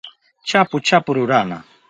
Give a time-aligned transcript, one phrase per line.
[0.47, 1.57] chapu chapu rurana